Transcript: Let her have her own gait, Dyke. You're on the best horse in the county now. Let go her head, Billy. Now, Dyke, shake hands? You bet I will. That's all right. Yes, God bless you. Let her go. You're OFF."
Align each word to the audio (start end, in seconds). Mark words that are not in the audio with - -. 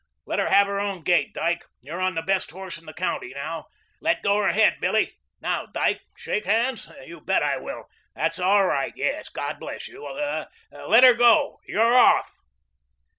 Let 0.25 0.39
her 0.39 0.49
have 0.49 0.65
her 0.65 0.79
own 0.79 1.03
gait, 1.03 1.31
Dyke. 1.31 1.63
You're 1.83 2.01
on 2.01 2.15
the 2.15 2.23
best 2.23 2.49
horse 2.49 2.75
in 2.79 2.87
the 2.87 2.91
county 2.95 3.33
now. 3.35 3.67
Let 3.99 4.23
go 4.23 4.37
her 4.37 4.51
head, 4.51 4.77
Billy. 4.81 5.19
Now, 5.41 5.67
Dyke, 5.67 6.01
shake 6.17 6.45
hands? 6.45 6.89
You 7.05 7.21
bet 7.21 7.43
I 7.43 7.57
will. 7.57 7.87
That's 8.15 8.39
all 8.39 8.65
right. 8.65 8.93
Yes, 8.95 9.29
God 9.29 9.59
bless 9.59 9.87
you. 9.87 10.03
Let 10.71 11.03
her 11.03 11.13
go. 11.13 11.59
You're 11.67 11.93
OFF." 11.95 12.33